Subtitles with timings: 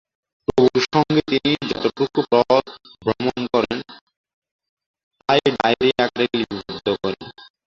[0.47, 2.65] প্রভুর সঙ্গে তিনি যতটুকু পথ
[3.03, 3.77] ভ্রমণ করেন,
[5.29, 7.25] তাই ডায়েরি আকারে লিপিবদ্ধ করেন।